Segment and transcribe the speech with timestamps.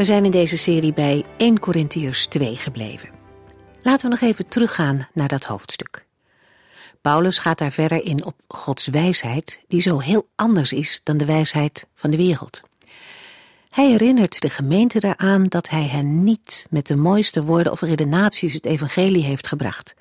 [0.00, 3.08] We zijn in deze serie bij 1 Corinthiërs 2 gebleven.
[3.82, 6.06] Laten we nog even teruggaan naar dat hoofdstuk.
[7.00, 11.24] Paulus gaat daar verder in op Gods wijsheid, die zo heel anders is dan de
[11.24, 12.60] wijsheid van de wereld.
[13.70, 18.52] Hij herinnert de gemeente eraan dat hij hen niet met de mooiste woorden of redenaties
[18.54, 19.94] het evangelie heeft gebracht.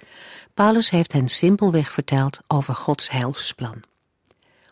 [0.53, 3.83] Paulus heeft hen simpelweg verteld over Gods heilsplan.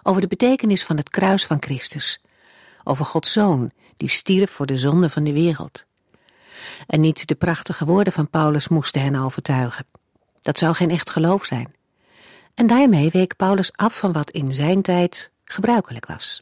[0.04, 2.22] Over de betekenis van het kruis van Christus.
[2.84, 5.86] Over Gods zoon, die stierf voor de zonde van de wereld.
[6.88, 9.86] En niet de prachtige woorden van Paulus moesten hen overtuigen.
[10.42, 11.76] Dat zou geen echt geloof zijn.
[12.54, 16.42] En daarmee week Paulus af van wat in zijn tijd gebruikelijk was.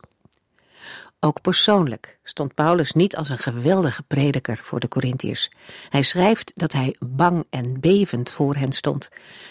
[1.20, 5.50] Ook persoonlijk stond Paulus niet als een geweldige prediker voor de Corinthiërs.
[5.90, 9.10] Hij schrijft dat hij bang en bevend voor hen stond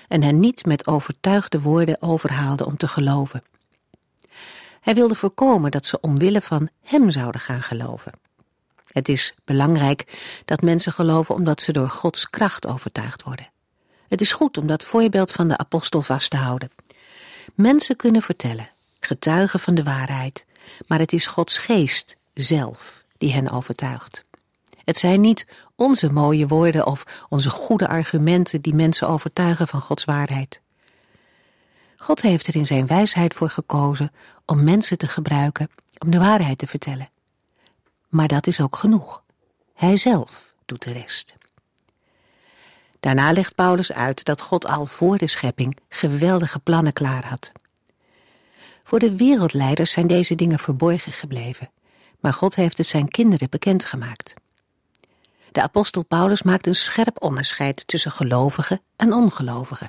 [0.09, 3.43] en hen niet met overtuigde woorden overhaalde om te geloven.
[4.85, 8.13] Hij wilde voorkomen dat ze omwille van hem zouden gaan geloven.
[8.87, 13.49] Het is belangrijk dat mensen geloven omdat ze door Gods kracht overtuigd worden.
[14.09, 16.71] Het is goed om dat voorbeeld van de apostel vast te houden.
[17.55, 20.47] Mensen kunnen vertellen, getuigen van de waarheid,
[20.87, 24.25] maar het is Gods geest zelf die hen overtuigt.
[24.85, 30.05] Het zijn niet onze mooie woorden of onze goede argumenten die mensen overtuigen van Gods
[30.05, 30.61] waarheid.
[32.05, 34.13] God heeft er in zijn wijsheid voor gekozen
[34.45, 37.11] om mensen te gebruiken om de waarheid te vertellen.
[38.09, 39.23] Maar dat is ook genoeg.
[39.75, 41.35] Hij zelf doet de rest.
[43.01, 47.53] Daarna legt Paulus uit dat God al voor de schepping geweldige plannen klaar had.
[48.83, 51.71] Voor de wereldleiders zijn deze dingen verborgen gebleven,
[52.21, 54.35] maar God heeft het zijn kinderen bekendgemaakt.
[55.53, 59.89] De apostel Paulus maakt een scherp onderscheid tussen gelovigen en ongelovigen.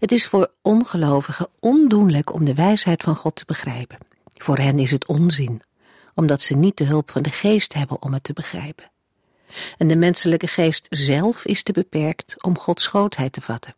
[0.00, 3.98] Het is voor ongelovigen ondoenlijk om de wijsheid van God te begrijpen.
[4.34, 5.62] Voor hen is het onzin,
[6.14, 8.90] omdat ze niet de hulp van de geest hebben om het te begrijpen.
[9.78, 13.74] En de menselijke geest zelf is te beperkt om Gods grootheid te vatten.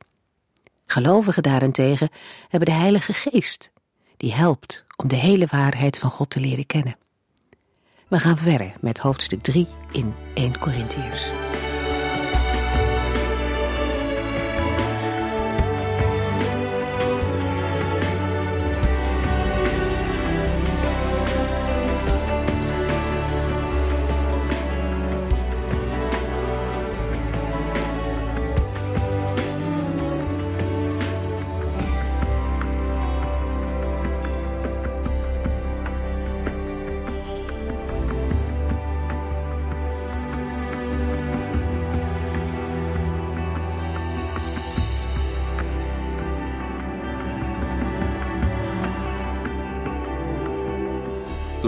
[0.87, 2.11] Gelovigen daarentegen
[2.49, 3.71] hebben de Heilige Geest,
[4.17, 6.97] die helpt om de hele waarheid van God te leren kennen.
[8.09, 11.31] We gaan verder met hoofdstuk 3 in 1 Corinthiërs.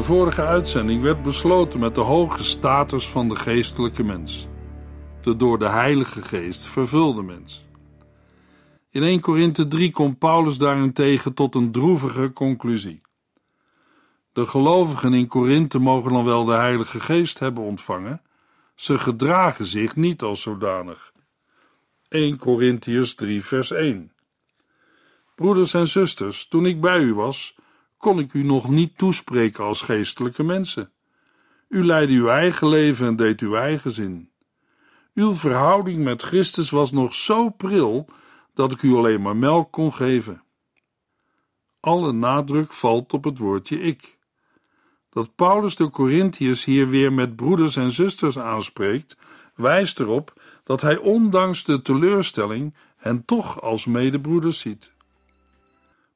[0.04, 4.48] Vorige uitzending werd besloten met de hoge status van de geestelijke mens,
[5.22, 7.65] de door de Heilige Geest vervulde mens.
[8.91, 13.00] In 1 Korinthe 3 komt Paulus daarentegen tot een droevige conclusie.
[14.32, 18.22] De gelovigen in Korinthe mogen dan wel de Heilige Geest hebben ontvangen,
[18.75, 21.12] ze gedragen zich niet als zodanig.
[22.09, 24.12] 1 Corinthiërs 3 vers 1
[25.34, 27.53] Broeders en zusters, toen ik bij u was,
[28.04, 30.92] kon ik u nog niet toespreken als geestelijke mensen.
[31.69, 34.30] U leidde uw eigen leven en deed uw eigen zin.
[35.15, 38.09] Uw verhouding met Christus was nog zo pril
[38.54, 40.42] dat ik u alleen maar melk kon geven.
[41.80, 44.18] Alle nadruk valt op het woordje ik.
[45.10, 49.16] Dat Paulus de Corinthiërs hier weer met broeders en zusters aanspreekt,
[49.54, 54.94] wijst erop dat hij ondanks de teleurstelling hen toch als medebroeders ziet.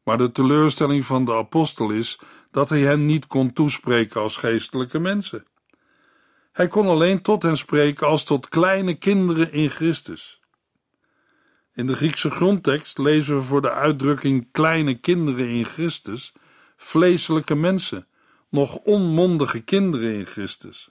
[0.08, 2.18] Maar de teleurstelling van de apostel is
[2.50, 5.46] dat hij hen niet kon toespreken als geestelijke mensen.
[6.52, 10.40] Hij kon alleen tot hen spreken als tot kleine kinderen in Christus.
[11.74, 16.32] In de Griekse grondtekst lezen we voor de uitdrukking kleine kinderen in Christus
[16.76, 18.06] vleeselijke mensen,
[18.48, 20.88] nog onmondige kinderen in Christus.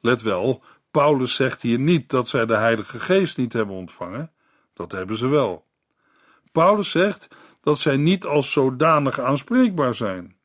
[0.00, 4.32] Let wel, Paulus zegt hier niet dat zij de Heilige Geest niet hebben ontvangen,
[4.74, 5.68] dat hebben ze wel.
[6.52, 7.28] Paulus zegt
[7.60, 10.36] dat zij niet als zodanig aanspreekbaar zijn.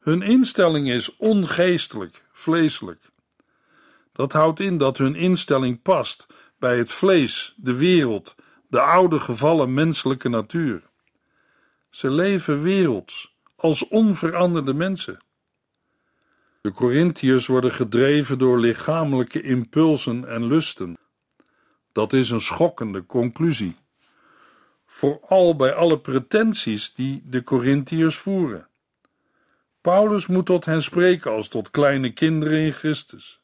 [0.00, 3.10] Hun instelling is ongeestelijk, vleeselijk.
[4.12, 6.26] Dat houdt in dat hun instelling past
[6.58, 8.34] bij het vlees, de wereld,
[8.68, 10.82] de oude gevallen menselijke natuur.
[11.90, 15.18] Ze leven werelds, als onveranderde mensen.
[16.60, 20.96] De Corinthiërs worden gedreven door lichamelijke impulsen en lusten.
[21.92, 23.76] Dat is een schokkende conclusie.
[24.94, 28.68] Vooral bij alle pretenties die de Corinthiërs voeren.
[29.80, 33.40] Paulus moet tot hen spreken als tot kleine kinderen in Christus.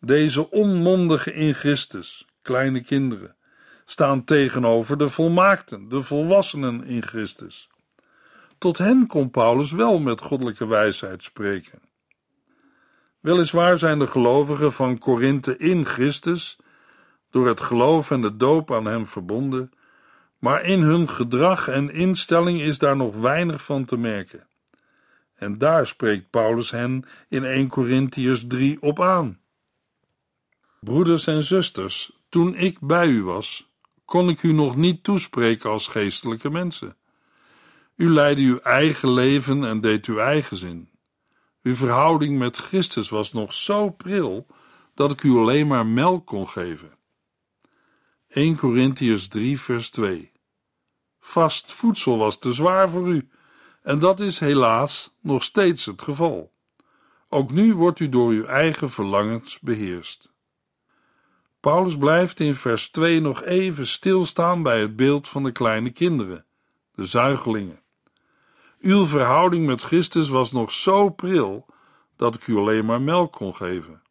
[0.00, 3.36] Deze onmondigen in Christus, kleine kinderen,
[3.84, 7.68] staan tegenover de volmaakten, de volwassenen in Christus.
[8.58, 11.80] Tot hen kon Paulus wel met goddelijke wijsheid spreken.
[13.20, 16.56] Weliswaar zijn de gelovigen van Korinthe in Christus
[17.30, 19.72] door het geloof en de doop aan hem verbonden,
[20.38, 24.46] maar in hun gedrag en instelling is daar nog weinig van te merken.
[25.34, 29.38] En daar spreekt Paulus hen in 1 Corinthiërs 3 op aan.
[30.80, 33.68] Broeders en zusters, toen ik bij u was,
[34.04, 36.96] kon ik u nog niet toespreken als geestelijke mensen.
[37.96, 40.88] U leidde uw eigen leven en deed uw eigen zin.
[41.62, 44.46] Uw verhouding met Christus was nog zo pril
[44.94, 46.97] dat ik u alleen maar melk kon geven.
[48.28, 50.32] 1 Corinthians 3, vers 2.
[51.18, 53.28] Vast voedsel was te zwaar voor u,
[53.82, 56.52] en dat is helaas nog steeds het geval.
[57.28, 60.32] Ook nu wordt u door uw eigen verlangens beheerst.
[61.60, 66.44] Paulus blijft in vers 2 nog even stilstaan bij het beeld van de kleine kinderen,
[66.94, 67.82] de zuigelingen.
[68.80, 71.66] Uw verhouding met Christus was nog zo pril
[72.16, 74.02] dat ik u alleen maar melk kon geven.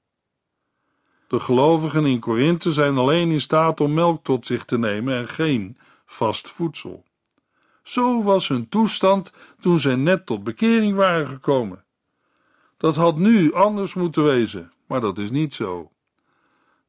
[1.27, 5.27] De gelovigen in Korinthe zijn alleen in staat om melk tot zich te nemen en
[5.27, 7.06] geen vast voedsel.
[7.83, 11.85] Zo was hun toestand toen zij net tot bekering waren gekomen.
[12.77, 15.91] Dat had nu anders moeten wezen, maar dat is niet zo.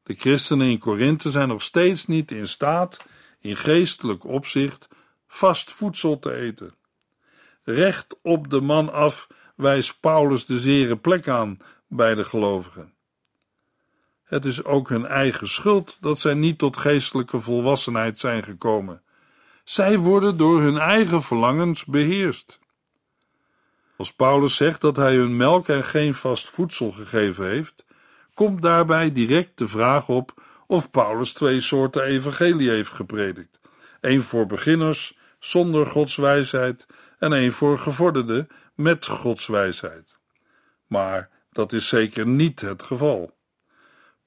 [0.03, 3.05] De christenen in Korinthe zijn nog steeds niet in staat,
[3.41, 4.89] in geestelijk opzicht,
[5.27, 6.75] vast voedsel te eten.
[7.63, 9.27] Recht op de man af
[9.57, 12.93] wijst Paulus de zere plek aan bij de gelovigen.
[14.29, 19.03] Het is ook hun eigen schuld dat zij niet tot geestelijke volwassenheid zijn gekomen.
[19.65, 22.59] Zij worden door hun eigen verlangens beheerst.
[23.97, 27.85] Als Paulus zegt dat hij hun melk en geen vast voedsel gegeven heeft,
[28.35, 33.61] komt daarbij direct de vraag op of Paulus twee soorten evangelie heeft gepredikt:
[34.01, 36.87] één voor beginners zonder Gods wijsheid
[37.19, 40.17] en één voor gevorderden met Gods wijsheid.
[40.87, 43.37] Maar dat is zeker niet het geval.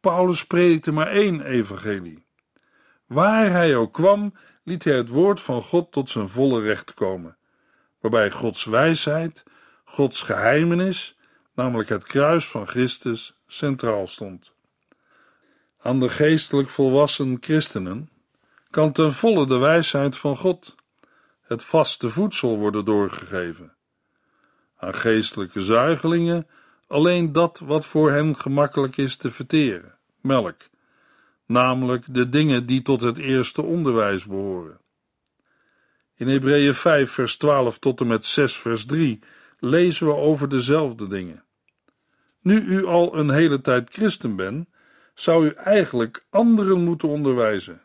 [0.01, 2.25] Paulus predikte maar één evangelie.
[3.05, 4.33] Waar hij ook kwam,
[4.63, 7.37] liet hij het woord van God tot zijn volle recht komen,
[7.99, 9.43] waarbij Gods wijsheid,
[9.83, 11.17] Gods geheimenis,
[11.53, 14.53] namelijk het kruis van Christus, centraal stond.
[15.79, 18.09] Aan de geestelijk volwassen christenen
[18.69, 20.75] kan ten volle de wijsheid van God,
[21.41, 23.75] het vaste voedsel, worden doorgegeven.
[24.77, 26.47] Aan geestelijke zuigelingen
[26.91, 30.57] alleen dat wat voor hen gemakkelijk is te verteren, melk,
[31.45, 34.79] namelijk de dingen die tot het eerste onderwijs behoren.
[36.15, 39.19] In Hebreeën 5, vers 12 tot en met 6, vers 3
[39.59, 41.43] lezen we over dezelfde dingen.
[42.41, 44.67] Nu u al een hele tijd christen bent,
[45.13, 47.81] zou u eigenlijk anderen moeten onderwijzen.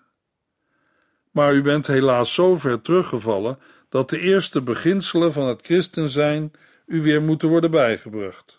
[1.30, 6.52] Maar u bent helaas zo ver teruggevallen dat de eerste beginselen van het christen zijn
[6.86, 8.55] u weer moeten worden bijgebracht.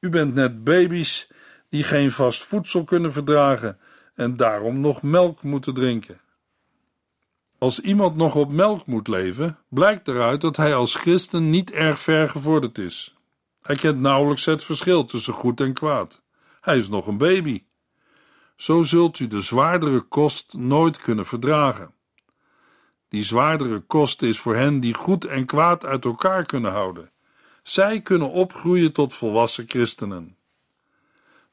[0.00, 1.30] U bent net baby's
[1.68, 3.78] die geen vast voedsel kunnen verdragen
[4.14, 6.20] en daarom nog melk moeten drinken.
[7.58, 11.98] Als iemand nog op melk moet leven, blijkt eruit dat hij als christen niet erg
[11.98, 13.16] ver gevorderd is.
[13.62, 16.22] Hij kent nauwelijks het verschil tussen goed en kwaad.
[16.60, 17.62] Hij is nog een baby.
[18.56, 21.94] Zo zult u de zwaardere kost nooit kunnen verdragen.
[23.08, 27.10] Die zwaardere kost is voor hen die goed en kwaad uit elkaar kunnen houden.
[27.70, 30.36] Zij kunnen opgroeien tot volwassen christenen.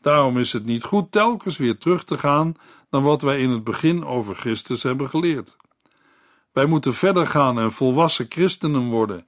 [0.01, 2.55] Daarom is het niet goed telkens weer terug te gaan
[2.89, 5.55] naar wat wij in het begin over Christus hebben geleerd.
[6.51, 9.25] Wij moeten verder gaan en volwassen christenen worden.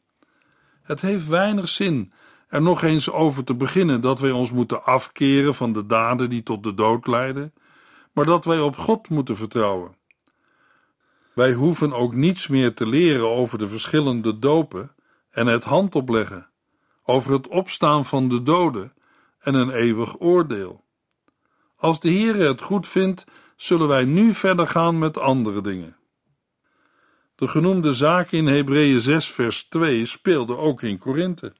[0.81, 2.11] Het heeft weinig zin
[2.47, 6.43] er nog eens over te beginnen dat wij ons moeten afkeren van de daden die
[6.43, 7.53] tot de dood leiden,
[8.11, 9.95] maar dat wij op God moeten vertrouwen.
[11.33, 14.91] Wij hoeven ook niets meer te leren over de verschillende dopen
[15.29, 16.48] en het handopleggen,
[17.09, 18.93] over het opstaan van de doden
[19.39, 20.83] en een eeuwig oordeel.
[21.75, 23.25] Als de Heere het goed vindt,
[23.55, 25.97] zullen wij nu verder gaan met andere dingen.
[27.35, 31.53] De genoemde zaken in Hebreeën 6 vers 2 speelden ook in Korinthe.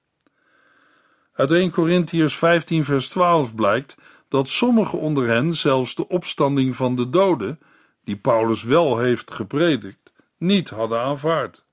[1.34, 3.96] Uit 1 Corinthians 15, vers 12 blijkt
[4.27, 7.60] dat sommigen onder hen zelfs de opstanding van de doden,
[8.03, 11.65] die Paulus wel heeft gepredikt, niet hadden aanvaard.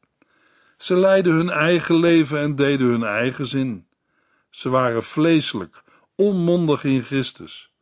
[0.76, 3.86] Ze leidden hun eigen leven en deden hun eigen zin.
[4.50, 5.82] Ze waren vleeselijk,
[6.14, 7.72] onmondig in Christus.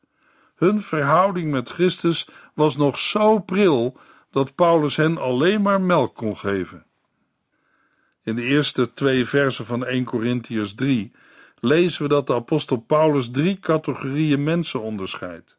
[0.55, 3.97] Hun verhouding met Christus was nog zo pril
[4.31, 6.87] dat Paulus hen alleen maar melk kon geven.
[8.23, 11.13] In de eerste twee versen van 1 Corinthians 3
[11.61, 15.59] lezen we dat de apostel Paulus drie categorieën mensen onderscheidt.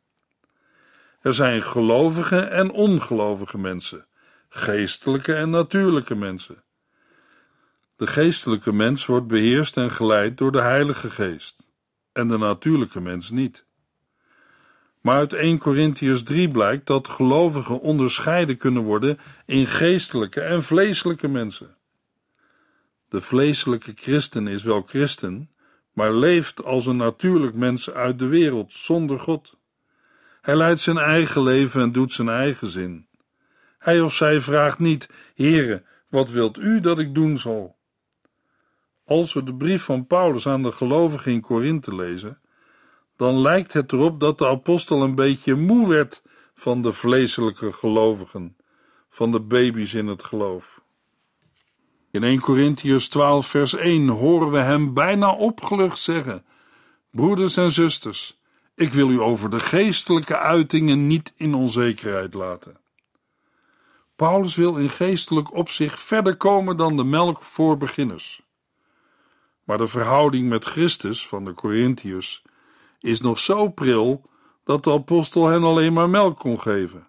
[1.22, 4.08] Er zijn gelovige en ongelovige mensen,
[4.50, 6.64] geestelijke en natuurlijke mensen.
[7.96, 11.72] De geestelijke mens wordt beheerst en geleid door de Heilige Geest,
[12.12, 13.66] en de natuurlijke mens niet.
[15.02, 21.28] Maar uit 1 Corinthians 3 blijkt dat gelovigen onderscheiden kunnen worden in geestelijke en vleeselijke
[21.28, 21.76] mensen.
[23.10, 25.50] De vleeselijke christen is wel christen,
[25.94, 29.58] maar leeft als een natuurlijk mens uit de wereld, zonder God.
[30.42, 33.08] Hij leidt zijn eigen leven en doet zijn eigen zin.
[33.78, 37.75] Hij of zij vraagt niet: Heere, wat wilt u dat ik doen zal?
[39.06, 42.40] Als we de brief van Paulus aan de gelovigen in Korinthe lezen,
[43.16, 46.22] dan lijkt het erop dat de apostel een beetje moe werd
[46.54, 48.58] van de vleeselijke gelovigen,
[49.10, 50.82] van de baby's in het geloof.
[52.12, 56.46] In 1 Corinthians 12, vers 1 horen we hem bijna opgelucht zeggen:
[57.12, 58.40] Broeders en zusters,
[58.76, 62.78] ik wil u over de geestelijke uitingen niet in onzekerheid laten.
[64.16, 68.45] Paulus wil in geestelijk opzicht verder komen dan de melk voor beginners.
[69.66, 72.44] Maar de verhouding met Christus van de Corinthiërs
[73.00, 74.30] is nog zo pril
[74.64, 77.08] dat de apostel hen alleen maar melk kon geven.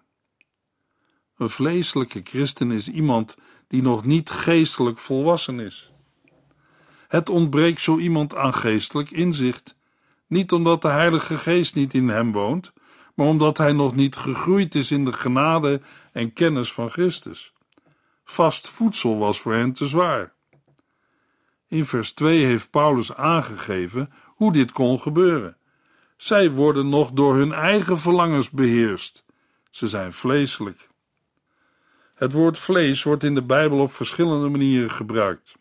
[1.37, 3.37] Een vleeselijke christen is iemand
[3.67, 5.91] die nog niet geestelijk volwassen is.
[7.07, 9.75] Het ontbreekt zo iemand aan geestelijk inzicht,
[10.27, 12.73] niet omdat de Heilige Geest niet in hem woont,
[13.15, 17.53] maar omdat hij nog niet gegroeid is in de genade en kennis van Christus.
[18.23, 20.35] Vast voedsel was voor hen te zwaar.
[21.67, 25.57] In vers 2 heeft Paulus aangegeven hoe dit kon gebeuren.
[26.17, 29.25] Zij worden nog door hun eigen verlangens beheerst.
[29.69, 30.89] Ze zijn vleeselijk.
[32.15, 35.55] Het woord vlees wordt in de Bijbel op verschillende manieren gebruikt.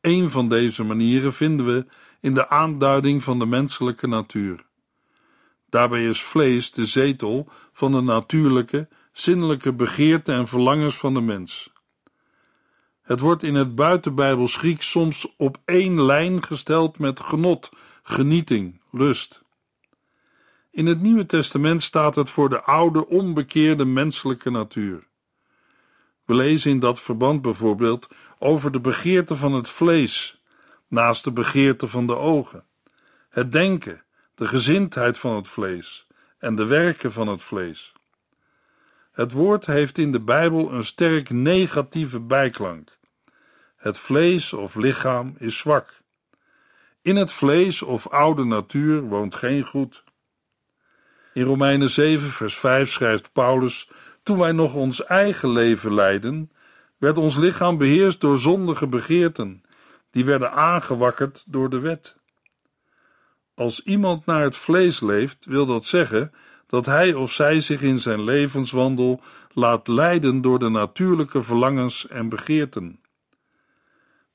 [0.00, 1.86] Een van deze manieren vinden we
[2.20, 4.64] in de aanduiding van de menselijke natuur.
[5.70, 11.72] Daarbij is vlees de zetel van de natuurlijke, zinnelijke begeerte en verlangens van de mens.
[13.06, 17.70] Het wordt in het buitenbijbels Grieks soms op één lijn gesteld met genot,
[18.02, 19.42] genieting, lust.
[20.70, 25.06] In het Nieuwe Testament staat het voor de oude, onbekeerde menselijke natuur.
[26.24, 28.08] We lezen in dat verband bijvoorbeeld
[28.38, 30.42] over de begeerte van het vlees,
[30.88, 32.64] naast de begeerte van de ogen,
[33.28, 36.06] het denken, de gezindheid van het vlees
[36.38, 37.92] en de werken van het vlees.
[39.12, 42.95] Het woord heeft in de Bijbel een sterk negatieve bijklank.
[43.86, 46.02] Het vlees of lichaam is zwak.
[47.02, 50.04] In het vlees of oude natuur woont geen goed.
[51.32, 53.90] In Romeinen 7, vers 5 schrijft Paulus
[54.22, 56.50] toen wij nog ons eigen leven leidden,
[56.98, 59.62] werd ons lichaam beheerst door zondige begeerten,
[60.10, 62.16] die werden aangewakkerd door de wet.
[63.54, 66.32] Als iemand naar het vlees leeft, wil dat zeggen
[66.66, 69.20] dat hij of zij zich in zijn levenswandel
[69.52, 73.00] laat leiden door de natuurlijke verlangens en begeerten.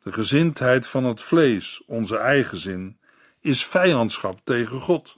[0.03, 2.97] De gezindheid van het vlees, onze eigen zin,
[3.39, 5.17] is vijandschap tegen God.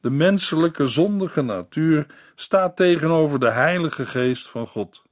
[0.00, 5.02] De menselijke zondige natuur staat tegenover de Heilige Geest van God.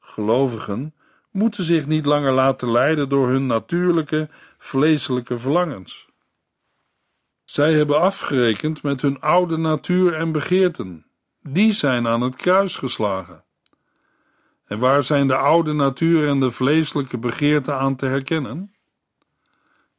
[0.00, 0.94] Gelovigen
[1.30, 4.28] moeten zich niet langer laten leiden door hun natuurlijke,
[4.58, 6.08] vleeselijke verlangens.
[7.44, 11.06] Zij hebben afgerekend met hun oude natuur en begeerten.
[11.42, 13.44] Die zijn aan het kruis geslagen.
[14.68, 18.74] En waar zijn de oude natuur en de vleeselijke begeerten aan te herkennen?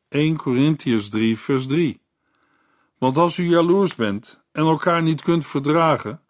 [0.10, 2.02] 1 Corinthians 3, vers 3.
[2.98, 6.22] Want als u jaloers bent en elkaar niet kunt verdragen,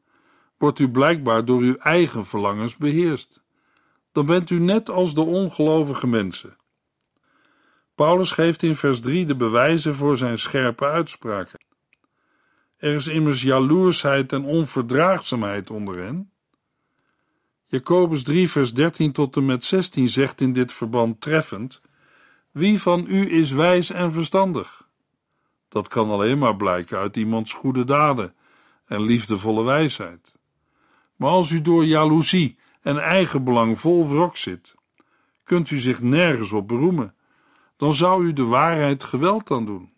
[0.58, 3.44] wordt u blijkbaar door uw eigen verlangens beheerst.
[4.12, 6.58] Dan bent u net als de ongelovige mensen.
[7.96, 11.60] Paulus geeft in vers 3 de bewijzen voor zijn scherpe uitspraken.
[12.78, 16.32] Er is immers jaloersheid en onverdraagzaamheid onder hen.
[17.72, 21.82] Jacobus 3, vers 13 tot en met 16 zegt in dit verband treffend:
[22.52, 24.88] Wie van u is wijs en verstandig?
[25.68, 28.34] Dat kan alleen maar blijken uit iemands goede daden
[28.86, 30.36] en liefdevolle wijsheid.
[31.16, 34.76] Maar als u door jaloezie en eigenbelang vol wrok zit,
[35.44, 37.16] kunt u zich nergens op beroemen,
[37.78, 39.94] dan zou u de waarheid geweld aan doen.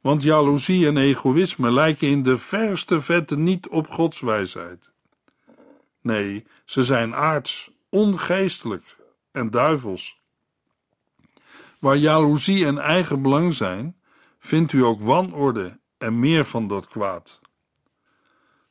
[0.00, 4.91] Want jaloezie en egoïsme lijken in de verste vette niet op Gods wijsheid.
[6.02, 8.96] Nee, ze zijn aards, ongeestelijk
[9.32, 10.20] en duivels.
[11.78, 13.96] Waar jaloezie en eigen belang zijn,
[14.38, 17.40] vindt u ook wanorde en meer van dat kwaad.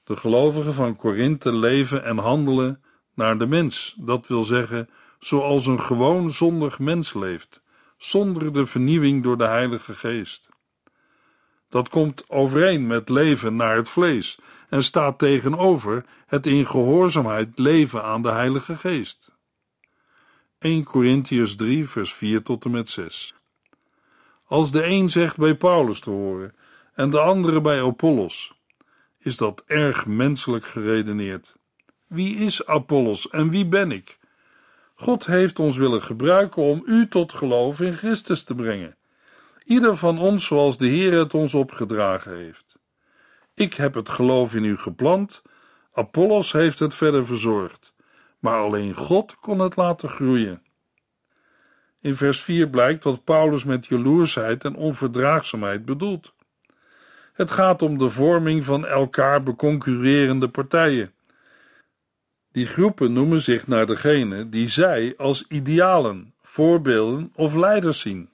[0.03, 2.83] De gelovigen van Korinthe leven en handelen
[3.13, 7.61] naar de mens, dat wil zeggen, zoals een gewoon zondig mens leeft,
[7.97, 10.50] zonder de vernieuwing door de Heilige Geest.
[11.69, 14.39] Dat komt overeen met leven naar het vlees
[14.72, 19.32] en staat tegenover het in gehoorzaamheid leven aan de Heilige Geest.
[20.60, 23.36] 1 Corinthians 3, vers 4 tot en met 6.
[24.46, 26.56] Als de een zegt bij Paulus te horen
[26.94, 28.54] en de andere bij Apollos,
[29.20, 31.56] is dat erg menselijk geredeneerd.
[32.08, 34.20] Wie is Apollos en wie ben ik?
[34.96, 38.96] God heeft ons willen gebruiken om u tot geloof in Christus te brengen.
[39.63, 42.71] Ieder van ons zoals de Heer het ons opgedragen heeft.
[43.62, 45.41] Ik heb het geloof in u geplant,
[45.94, 47.94] Apollos heeft het verder verzorgd,
[48.39, 50.63] maar alleen God kon het laten groeien.
[52.00, 56.34] In vers 4 blijkt wat Paulus met jaloersheid en onverdraagzaamheid bedoelt.
[57.34, 61.13] Het gaat om de vorming van elkaar beconcurrerende partijen.
[62.51, 68.30] Die groepen noemen zich naar degene die zij als idealen, voorbeelden of leiders zien.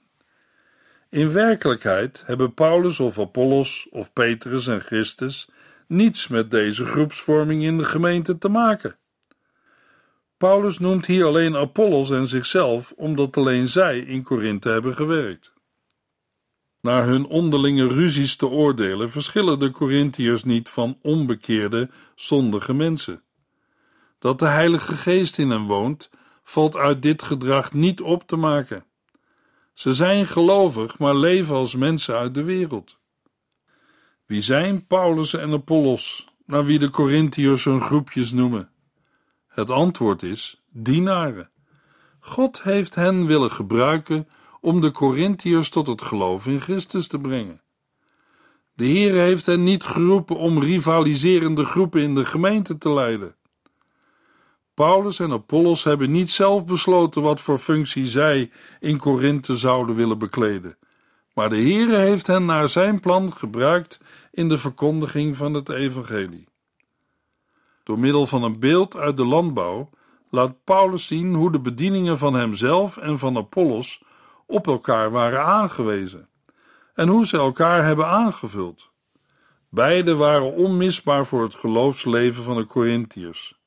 [1.10, 5.48] In werkelijkheid hebben Paulus of Apollos of Petrus en Christus
[5.86, 8.96] niets met deze groepsvorming in de gemeente te maken.
[10.36, 15.52] Paulus noemt hier alleen Apollos en zichzelf, omdat alleen zij in Korinthe hebben gewerkt.
[16.80, 23.22] Naar hun onderlinge ruzies te oordelen, verschillen de Corinthiërs niet van onbekeerde, zondige mensen.
[24.18, 26.10] Dat de Heilige Geest in hen woont,
[26.42, 28.84] valt uit dit gedrag niet op te maken.
[29.78, 32.98] Ze zijn gelovig, maar leven als mensen uit de wereld.
[34.26, 38.70] Wie zijn Paulus en Apollos, naar wie de Corinthiërs hun groepjes noemen?
[39.48, 41.50] Het antwoord is dienaren.
[42.20, 44.28] God heeft hen willen gebruiken
[44.60, 47.62] om de Corinthiërs tot het geloof in Christus te brengen.
[48.74, 53.36] De Heer heeft hen niet geroepen om rivaliserende groepen in de gemeente te leiden.
[54.78, 60.18] Paulus en Apollos hebben niet zelf besloten wat voor functie zij in Korinthe zouden willen
[60.18, 60.76] bekleden,
[61.34, 66.48] maar de Heer heeft hen naar zijn plan gebruikt in de verkondiging van het evangelie.
[67.82, 69.90] Door middel van een beeld uit de landbouw
[70.30, 74.02] laat Paulus zien hoe de bedieningen van hemzelf en van Apollos
[74.46, 76.28] op elkaar waren aangewezen
[76.94, 78.90] en hoe ze elkaar hebben aangevuld.
[79.68, 83.57] Beide waren onmisbaar voor het geloofsleven van de Corinthiërs.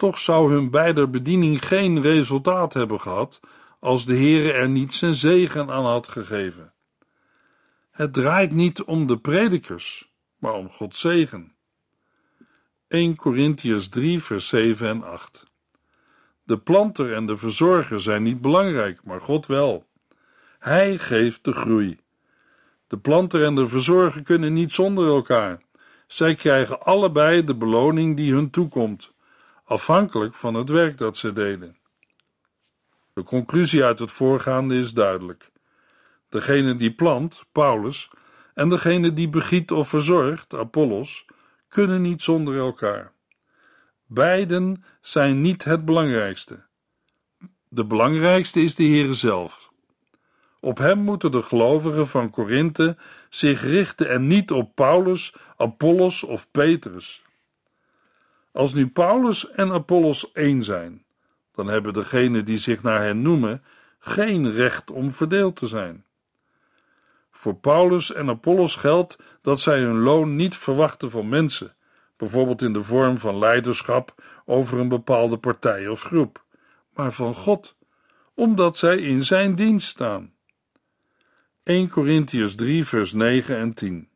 [0.00, 3.40] Toch zou hun beider bediening geen resultaat hebben gehad
[3.80, 6.72] als de Heere er niet zijn zegen aan had gegeven.
[7.90, 11.52] Het draait niet om de predikers, maar om Gods zegen.
[12.88, 15.52] 1 Corinthians 3 vers 7 en 8
[16.42, 19.86] De planter en de verzorger zijn niet belangrijk, maar God wel.
[20.58, 21.98] Hij geeft de groei.
[22.86, 25.62] De planter en de verzorger kunnen niet zonder elkaar.
[26.06, 29.12] Zij krijgen allebei de beloning die hun toekomt
[29.70, 31.76] afhankelijk van het werk dat ze deden.
[33.12, 35.50] De conclusie uit het voorgaande is duidelijk.
[36.28, 38.10] Degene die plant, Paulus,
[38.54, 41.26] en degene die begiet of verzorgt, Apollos,
[41.68, 43.12] kunnen niet zonder elkaar.
[44.06, 46.66] Beiden zijn niet het belangrijkste.
[47.68, 49.72] De belangrijkste is de Heere zelf.
[50.60, 52.96] Op hem moeten de gelovigen van Korinthe
[53.28, 57.22] zich richten en niet op Paulus, Apollos of Petrus.
[58.52, 61.04] Als nu Paulus en Apollos één zijn,
[61.54, 63.62] dan hebben degenen die zich naar hen noemen
[63.98, 66.04] geen recht om verdeeld te zijn.
[67.30, 71.74] Voor Paulus en Apollos geldt dat zij hun loon niet verwachten van mensen,
[72.16, 76.44] bijvoorbeeld in de vorm van leiderschap over een bepaalde partij of groep,
[76.94, 77.76] maar van God,
[78.34, 80.32] omdat zij in zijn dienst staan.
[81.62, 84.09] 1 Corinthians 3, vers 9 en 10.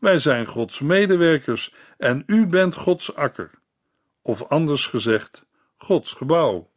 [0.00, 3.50] Wij zijn Gods medewerkers en u bent Gods akker.
[4.22, 5.46] Of anders gezegd,
[5.78, 6.70] Gods gebouw.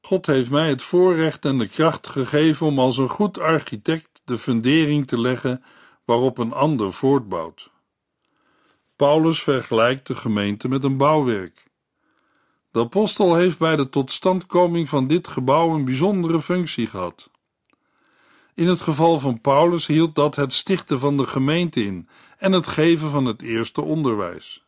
[0.00, 4.38] God heeft mij het voorrecht en de kracht gegeven om als een goed architect de
[4.38, 5.64] fundering te leggen
[6.04, 7.70] waarop een ander voortbouwt.
[8.96, 11.70] Paulus vergelijkt de gemeente met een bouwwerk.
[12.70, 17.30] De apostel heeft bij de totstandkoming van dit gebouw een bijzondere functie gehad.
[18.54, 22.66] In het geval van Paulus hield dat het stichten van de gemeente in en het
[22.66, 24.64] geven van het eerste onderwijs.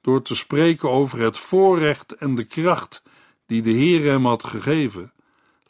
[0.00, 3.02] Door te spreken over het voorrecht en de kracht
[3.46, 5.12] die de Heer hem had gegeven,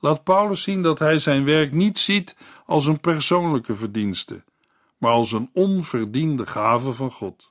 [0.00, 4.44] laat Paulus zien dat hij zijn werk niet ziet als een persoonlijke verdienste,
[4.98, 7.50] maar als een onverdiende gave van God.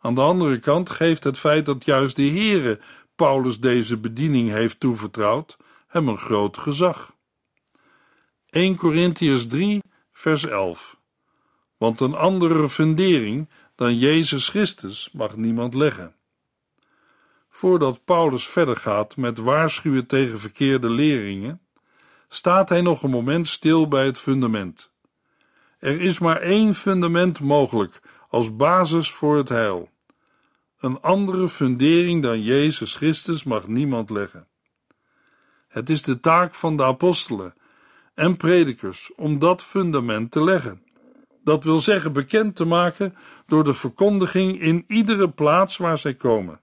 [0.00, 2.80] Aan de andere kant geeft het feit dat juist de Heere
[3.16, 7.16] Paulus deze bediening heeft toevertrouwd, hem een groot gezag.
[8.50, 9.82] 1 Corinthians 3,
[10.12, 10.96] vers 11.
[11.76, 16.14] Want een andere fundering dan Jezus Christus mag niemand leggen.
[17.50, 21.60] Voordat Paulus verder gaat met waarschuwen tegen verkeerde leringen,
[22.28, 24.92] staat hij nog een moment stil bij het fundament.
[25.78, 29.90] Er is maar één fundament mogelijk als basis voor het heil.
[30.78, 34.46] Een andere fundering dan Jezus Christus mag niemand leggen.
[35.68, 37.56] Het is de taak van de apostelen
[38.18, 40.82] en predikers om dat fundament te leggen.
[41.44, 43.14] Dat wil zeggen bekend te maken
[43.46, 46.60] door de verkondiging in iedere plaats waar zij komen.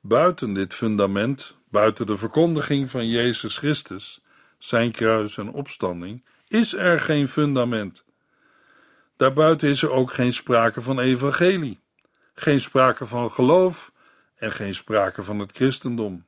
[0.00, 4.20] Buiten dit fundament, buiten de verkondiging van Jezus Christus,
[4.58, 8.04] zijn kruis en opstanding, is er geen fundament.
[9.16, 11.80] Daarbuiten is er ook geen sprake van evangelie,
[12.34, 13.92] geen sprake van geloof
[14.36, 16.26] en geen sprake van het christendom.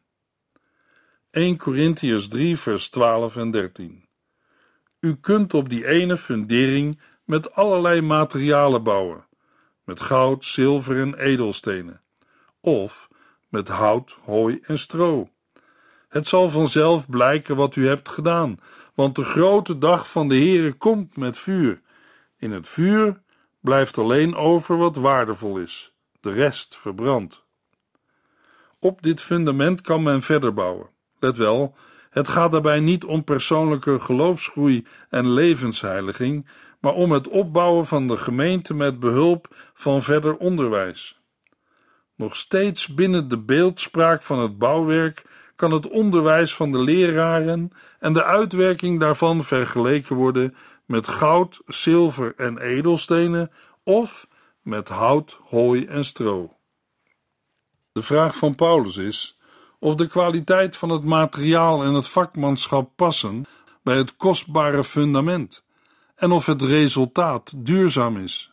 [1.33, 4.05] 1 Corinthians 3, vers 12 en 13.
[5.01, 9.27] U kunt op die ene fundering met allerlei materialen bouwen,
[9.85, 12.03] met goud, zilver en edelstenen,
[12.61, 13.09] of
[13.49, 15.31] met hout, hooi en stro.
[16.09, 18.61] Het zal vanzelf blijken wat u hebt gedaan,
[18.95, 21.81] want de grote dag van de Heere komt met vuur.
[22.37, 23.23] In het vuur
[23.61, 27.45] blijft alleen over wat waardevol is, de rest verbrandt.
[28.79, 30.99] Op dit fundament kan men verder bouwen.
[31.21, 31.75] Let wel,
[32.11, 36.47] het gaat daarbij niet om persoonlijke geloofsgroei en levensheiliging,
[36.81, 41.21] maar om het opbouwen van de gemeente met behulp van verder onderwijs.
[42.17, 45.25] Nog steeds binnen de beeldspraak van het bouwwerk
[45.57, 50.55] kan het onderwijs van de leraren en de uitwerking daarvan vergeleken worden
[50.87, 53.51] met goud, zilver en edelstenen
[53.83, 54.29] of
[54.63, 56.57] met hout, hooi en stro.
[57.93, 59.40] De vraag van Paulus is
[59.81, 63.45] of de kwaliteit van het materiaal en het vakmanschap passen
[63.83, 65.65] bij het kostbare fundament
[66.15, 68.51] en of het resultaat duurzaam is.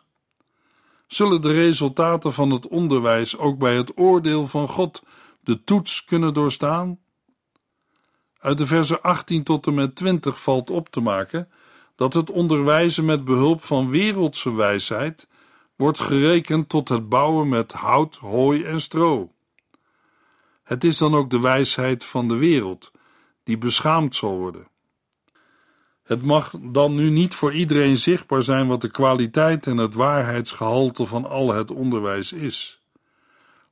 [1.08, 5.04] Zullen de resultaten van het onderwijs ook bij het oordeel van God
[5.40, 7.00] de toets kunnen doorstaan?
[8.40, 11.50] Uit de versen 18 tot en met 20 valt op te maken
[11.96, 15.28] dat het onderwijzen met behulp van wereldse wijsheid
[15.76, 19.32] wordt gerekend tot het bouwen met hout, hooi en stro.
[20.68, 22.92] Het is dan ook de wijsheid van de wereld
[23.44, 24.68] die beschaamd zal worden.
[26.04, 31.06] Het mag dan nu niet voor iedereen zichtbaar zijn wat de kwaliteit en het waarheidsgehalte
[31.06, 32.82] van al het onderwijs is.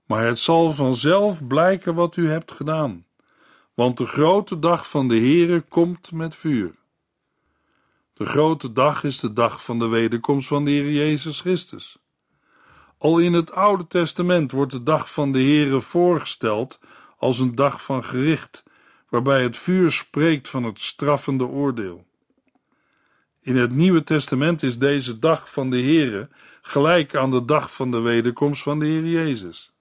[0.06, 3.06] Maar het zal vanzelf blijken wat u hebt gedaan,
[3.74, 6.76] want de grote dag van de Heere komt met vuur.
[8.14, 11.98] De grote dag is de dag van de wederkomst van de Heer Jezus Christus.
[13.06, 16.80] Al in het Oude Testament wordt de dag van de Heere voorgesteld
[17.18, 18.64] als een dag van gericht,
[19.10, 22.06] waarbij het vuur spreekt van het straffende oordeel.
[23.42, 26.30] In het Nieuwe Testament is deze dag van de Heere
[26.62, 29.74] gelijk aan de dag van de wederkomst van de Heer Jezus.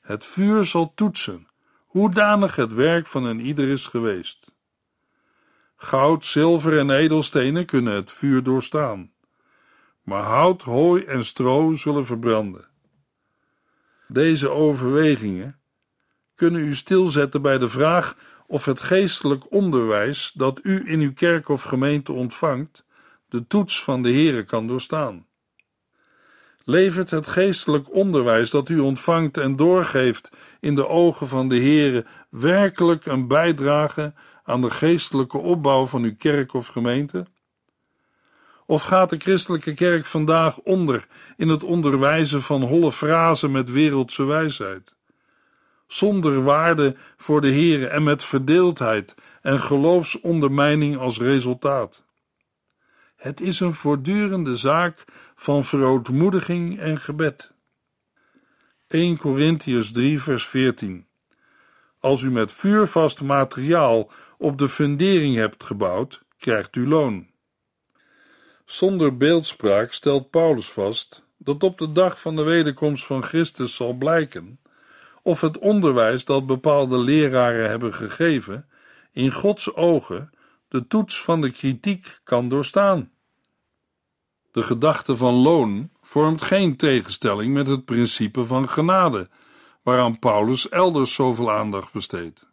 [0.00, 1.48] Het vuur zal toetsen
[1.86, 4.54] hoedanig het werk van een ieder is geweest.
[5.76, 9.11] Goud, zilver en edelstenen kunnen het vuur doorstaan,
[10.02, 12.68] maar hout, hooi en stro zullen verbranden.
[14.08, 15.60] Deze overwegingen
[16.34, 21.48] kunnen u stilzetten bij de vraag of het geestelijk onderwijs dat u in uw kerk
[21.48, 22.84] of gemeente ontvangt,
[23.28, 25.26] de toets van de Heere kan doorstaan.
[26.64, 32.04] Levert het geestelijk onderwijs dat u ontvangt en doorgeeft in de ogen van de Heere
[32.28, 34.12] werkelijk een bijdrage
[34.44, 37.26] aan de geestelijke opbouw van uw kerk of gemeente?
[38.72, 41.06] Of gaat de christelijke kerk vandaag onder
[41.36, 44.94] in het onderwijzen van holle frasen met wereldse wijsheid?
[45.86, 52.04] zonder waarde voor de Heere en met verdeeldheid en geloofsondermijning als resultaat.
[53.16, 55.04] Het is een voortdurende zaak
[55.34, 57.52] van verootmoediging en gebed.
[58.88, 61.06] 1 Corinthians 3 vers 14
[61.98, 67.31] Als u met vuurvast materiaal op de fundering hebt gebouwd, krijgt u loon.
[68.64, 73.92] Zonder beeldspraak stelt Paulus vast dat op de dag van de wederkomst van Christus zal
[73.92, 74.60] blijken
[75.22, 78.68] of het onderwijs dat bepaalde leraren hebben gegeven
[79.12, 80.30] in Gods ogen
[80.68, 83.10] de toets van de kritiek kan doorstaan.
[84.50, 89.28] De gedachte van loon vormt geen tegenstelling met het principe van genade,
[89.82, 92.50] waaraan Paulus elders zoveel aandacht besteedt.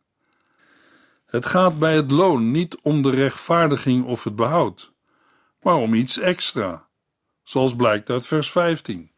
[1.26, 4.92] Het gaat bij het loon niet om de rechtvaardiging of het behoud,
[5.62, 6.88] maar om iets extra,
[7.44, 9.12] zoals blijkt uit vers 15.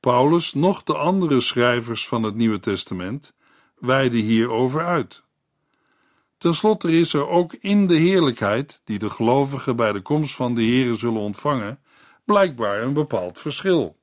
[0.00, 3.34] Paulus, nog de andere schrijvers van het Nieuwe Testament,
[3.78, 5.22] wijden hierover uit.
[6.38, 10.54] Ten slotte is er ook in de heerlijkheid die de gelovigen bij de komst van
[10.54, 11.80] de Here zullen ontvangen,
[12.24, 14.00] blijkbaar een bepaald verschil.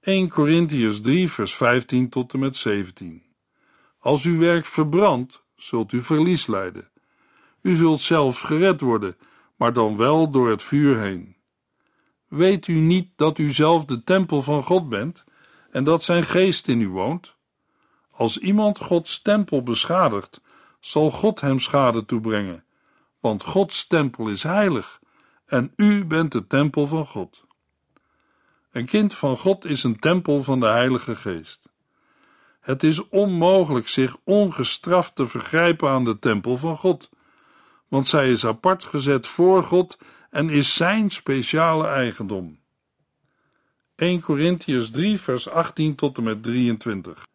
[0.00, 3.22] 1 Corinthians 3, vers 15 tot en met 17.
[3.98, 6.90] Als uw werk verbrandt, zult u verlies lijden.
[7.62, 9.16] U zult zelf gered worden,
[9.60, 11.36] maar dan wel door het vuur heen.
[12.28, 15.24] Weet u niet dat u zelf de tempel van God bent
[15.70, 17.34] en dat zijn geest in u woont?
[18.10, 20.40] Als iemand Gods tempel beschadigt,
[20.78, 22.64] zal God hem schade toebrengen,
[23.18, 25.00] want Gods tempel is heilig
[25.46, 27.44] en u bent de tempel van God.
[28.70, 31.68] Een kind van God is een tempel van de Heilige Geest.
[32.60, 37.10] Het is onmogelijk zich ongestraft te vergrijpen aan de tempel van God,
[37.90, 39.98] want zij is apart gezet voor God
[40.30, 42.58] en is zijn speciale eigendom.
[43.96, 47.26] 1 Corinthians 3, vers 18 tot en met 23.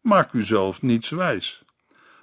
[0.00, 1.62] Maak u zelf niets wijs.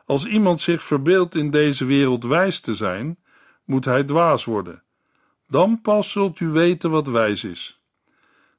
[0.05, 3.17] Als iemand zich verbeeldt in deze wereld wijs te zijn,
[3.63, 4.83] moet hij dwaas worden.
[5.47, 7.81] Dan pas zult u weten wat wijs is.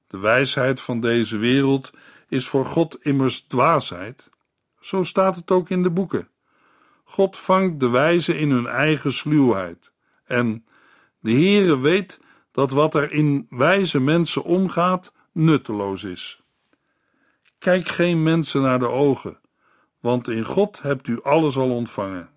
[0.07, 1.93] De wijsheid van deze wereld
[2.29, 4.31] is voor God immers dwaasheid.
[4.81, 6.29] Zo staat het ook in de boeken.
[7.05, 9.93] God vangt de wijzen in hun eigen sluwheid.
[10.25, 10.65] En
[11.21, 12.21] de Heere weet
[12.53, 16.43] dat wat er in wijze mensen omgaat nutteloos is.
[17.59, 19.41] Kijk geen mensen naar de ogen,
[20.01, 22.31] want in God hebt u alles al ontvangen.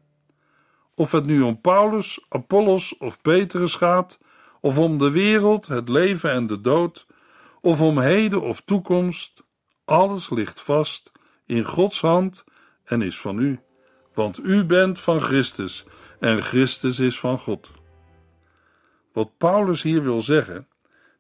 [0.96, 4.20] Of het nu om Paulus, Apollos of Petrus gaat,
[4.62, 7.08] of om de wereld, het leven en de dood,
[7.62, 9.44] of om heden of toekomst,
[9.86, 11.12] alles ligt vast
[11.46, 12.44] in Gods hand
[12.84, 13.60] en is van u,
[14.18, 15.86] want u bent van Christus
[16.20, 17.72] en Christus is van God.
[19.14, 20.68] Wat Paulus hier wil zeggen,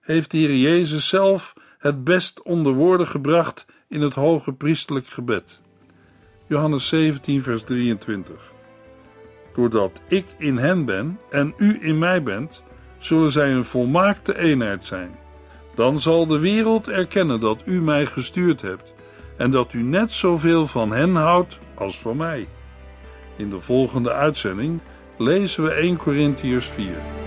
[0.02, 5.62] heeft de Heer Jezus zelf het best onder woorden gebracht in het hoge priestelijk gebed.
[6.48, 8.52] Johannes 17, vers 23.
[9.54, 12.64] Doordat ik in hen ben en u in mij bent,
[12.98, 15.20] zullen zij een volmaakte eenheid zijn.
[15.76, 18.94] Dan zal de wereld erkennen dat u mij gestuurd hebt
[19.38, 22.48] en dat u net zoveel van hen houdt als van mij.
[23.38, 24.80] In de volgende uitzending
[25.18, 27.27] lezen we 1 Corinthiërs 4.